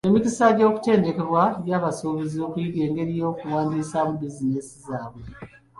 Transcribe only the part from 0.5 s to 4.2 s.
gy'okutendekebwa gya basuubuzi okuyiga engeri y'okuwandisaamu